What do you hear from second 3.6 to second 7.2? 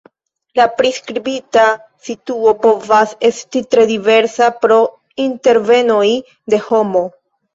tre diversa pro intervenoj de homo.